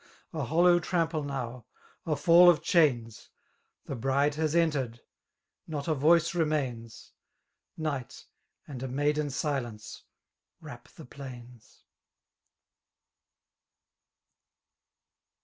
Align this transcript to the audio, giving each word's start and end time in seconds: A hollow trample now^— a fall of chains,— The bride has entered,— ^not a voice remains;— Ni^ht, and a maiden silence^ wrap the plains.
A 0.33 0.45
hollow 0.45 0.79
trample 0.79 1.23
now^— 1.23 1.65
a 2.11 2.15
fall 2.15 2.49
of 2.49 2.63
chains,— 2.63 3.29
The 3.85 3.95
bride 3.95 4.33
has 4.33 4.55
entered,— 4.55 4.99
^not 5.69 5.87
a 5.87 5.93
voice 5.93 6.33
remains;— 6.33 7.11
Ni^ht, 7.77 8.25
and 8.67 8.81
a 8.81 8.87
maiden 8.87 9.27
silence^ 9.27 10.01
wrap 10.59 10.87
the 10.87 11.05
plains. 11.05 11.83